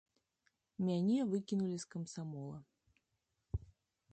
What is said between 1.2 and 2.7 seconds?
выкінулі з камсамола.